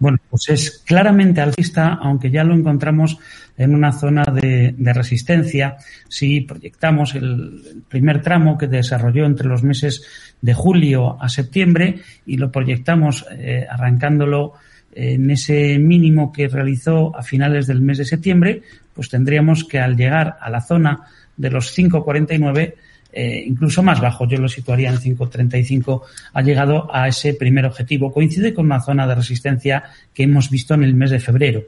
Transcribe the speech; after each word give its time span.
Bueno, 0.00 0.18
pues 0.30 0.48
es 0.48 0.82
claramente 0.86 1.40
alcista, 1.40 1.98
aunque 2.00 2.30
ya 2.30 2.44
lo 2.44 2.54
encontramos 2.54 3.18
en 3.56 3.74
una 3.74 3.90
zona 3.90 4.22
de, 4.22 4.72
resistencia. 4.92 5.76
Si 6.08 6.42
proyectamos 6.42 7.16
el, 7.16 7.82
primer 7.88 8.22
tramo 8.22 8.56
que 8.56 8.68
desarrolló 8.68 9.26
entre 9.26 9.48
los 9.48 9.64
meses 9.64 10.06
de 10.40 10.54
julio 10.54 11.20
a 11.20 11.28
septiembre 11.28 11.96
y 12.26 12.36
lo 12.36 12.52
proyectamos 12.52 13.26
eh, 13.32 13.66
arrancándolo 13.68 14.52
en 14.92 15.32
ese 15.32 15.78
mínimo 15.80 16.32
que 16.32 16.46
realizó 16.46 17.16
a 17.16 17.24
finales 17.24 17.66
del 17.66 17.80
mes 17.80 17.98
de 17.98 18.04
septiembre, 18.04 18.62
pues 18.94 19.08
tendríamos 19.08 19.64
que 19.64 19.80
al 19.80 19.96
llegar 19.96 20.38
a 20.40 20.48
la 20.48 20.60
zona 20.60 21.00
de 21.36 21.50
los 21.50 21.72
549 21.72 22.76
eh, 23.12 23.42
incluso 23.46 23.82
más 23.82 24.00
bajo, 24.00 24.26
yo 24.26 24.38
lo 24.38 24.48
situaría 24.48 24.90
en 24.90 24.98
5.35, 24.98 26.02
ha 26.32 26.42
llegado 26.42 26.88
a 26.94 27.08
ese 27.08 27.34
primer 27.34 27.64
objetivo. 27.64 28.12
Coincide 28.12 28.52
con 28.52 28.66
una 28.66 28.80
zona 28.80 29.06
de 29.06 29.14
resistencia 29.14 29.84
que 30.12 30.24
hemos 30.24 30.50
visto 30.50 30.74
en 30.74 30.84
el 30.84 30.94
mes 30.94 31.10
de 31.10 31.20
febrero. 31.20 31.62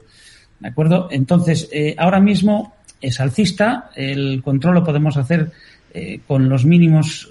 ¿De 0.59 0.67
acuerdo? 0.67 1.09
Entonces, 1.11 1.67
eh, 1.71 1.95
ahora 1.97 2.19
mismo 2.19 2.75
es 3.01 3.19
alcista, 3.19 3.89
el 3.95 4.41
control 4.43 4.75
lo 4.75 4.83
podemos 4.83 5.17
hacer 5.17 5.51
eh, 5.93 6.19
con 6.27 6.47
los 6.47 6.65
mínimos 6.65 7.29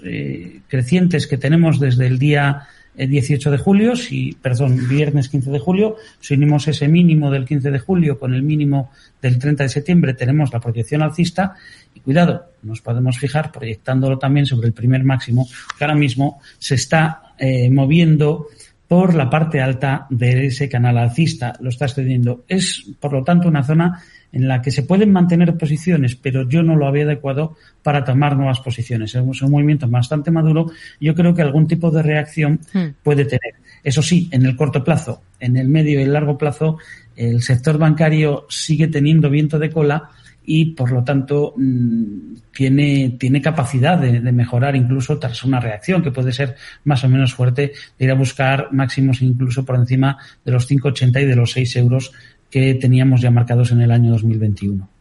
crecientes 0.67 1.25
que 1.25 1.37
tenemos 1.37 1.79
desde 1.79 2.07
el 2.07 2.19
día 2.19 2.67
el 3.01 3.09
18 3.09 3.49
de 3.49 3.57
julio, 3.57 3.95
si, 3.95 4.37
perdón, 4.39 4.87
viernes 4.87 5.27
15 5.27 5.49
de 5.49 5.57
julio, 5.57 5.95
si 6.19 6.35
unimos 6.35 6.67
ese 6.67 6.87
mínimo 6.87 7.31
del 7.31 7.45
15 7.45 7.71
de 7.71 7.79
julio 7.79 8.19
con 8.19 8.35
el 8.35 8.43
mínimo 8.43 8.91
del 9.19 9.39
30 9.39 9.63
de 9.63 9.69
septiembre, 9.69 10.13
tenemos 10.13 10.53
la 10.53 10.59
proyección 10.59 11.01
alcista 11.01 11.55
y 11.95 11.99
cuidado, 12.01 12.51
nos 12.61 12.79
podemos 12.81 13.17
fijar 13.17 13.51
proyectándolo 13.51 14.19
también 14.19 14.45
sobre 14.45 14.67
el 14.67 14.73
primer 14.73 15.03
máximo, 15.03 15.47
que 15.75 15.83
ahora 15.83 15.95
mismo 15.95 16.41
se 16.59 16.75
está 16.75 17.33
eh, 17.39 17.71
moviendo 17.71 18.49
por 18.87 19.15
la 19.15 19.31
parte 19.31 19.59
alta 19.61 20.05
de 20.11 20.45
ese 20.45 20.69
canal 20.69 20.99
alcista, 20.99 21.53
lo 21.59 21.69
está 21.69 21.85
extendiendo. 21.85 22.43
Es, 22.47 22.85
por 22.99 23.13
lo 23.13 23.23
tanto, 23.23 23.47
una 23.47 23.63
zona 23.63 24.03
en 24.31 24.47
la 24.47 24.61
que 24.61 24.71
se 24.71 24.83
pueden 24.83 25.11
mantener 25.11 25.57
posiciones, 25.57 26.15
pero 26.15 26.47
yo 26.47 26.63
no 26.63 26.75
lo 26.75 26.87
había 26.87 27.03
adecuado 27.03 27.55
para 27.83 28.03
tomar 28.03 28.35
nuevas 28.37 28.59
posiciones. 28.59 29.15
Es 29.15 29.41
un 29.41 29.51
movimiento 29.51 29.87
bastante 29.87 30.31
maduro. 30.31 30.71
Yo 30.99 31.13
creo 31.15 31.33
que 31.33 31.41
algún 31.41 31.67
tipo 31.67 31.91
de 31.91 32.03
reacción 32.03 32.59
hmm. 32.73 32.85
puede 33.03 33.25
tener. 33.25 33.55
Eso 33.83 34.01
sí, 34.01 34.29
en 34.31 34.45
el 34.45 34.55
corto 34.55 34.83
plazo, 34.83 35.21
en 35.39 35.57
el 35.57 35.67
medio 35.67 35.99
y 35.99 36.03
el 36.03 36.13
largo 36.13 36.37
plazo, 36.37 36.77
el 37.15 37.41
sector 37.41 37.77
bancario 37.77 38.45
sigue 38.49 38.87
teniendo 38.87 39.29
viento 39.29 39.59
de 39.59 39.69
cola 39.69 40.09
y 40.43 40.73
por 40.73 40.91
lo 40.91 41.03
tanto 41.03 41.53
mm, 41.55 42.35
tiene, 42.53 43.15
tiene 43.19 43.41
capacidad 43.41 43.97
de, 43.97 44.19
de, 44.19 44.31
mejorar 44.31 44.75
incluso 44.75 45.19
tras 45.19 45.43
una 45.43 45.59
reacción 45.59 46.01
que 46.01 46.11
puede 46.11 46.31
ser 46.31 46.55
más 46.83 47.03
o 47.03 47.09
menos 47.09 47.33
fuerte 47.33 47.73
de 47.97 48.05
ir 48.05 48.11
a 48.11 48.15
buscar 48.15 48.69
máximos 48.71 49.21
incluso 49.21 49.63
por 49.63 49.75
encima 49.75 50.17
de 50.43 50.51
los 50.51 50.69
5,80 50.69 51.21
y 51.21 51.25
de 51.25 51.35
los 51.35 51.51
6 51.51 51.75
euros 51.75 52.11
que 52.51 52.75
teníamos 52.75 53.21
ya 53.21 53.31
marcados 53.31 53.71
en 53.71 53.81
el 53.81 53.91
año 53.91 54.11
2021. 54.11 54.89